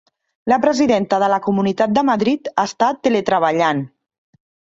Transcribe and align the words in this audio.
La 0.51 0.57
presidenta 0.61 1.19
de 1.23 1.27
la 1.33 1.37
Comunitat 1.49 1.93
de 1.97 2.05
Madrid 2.09 2.49
està 2.65 2.89
teletreballant 3.09 3.87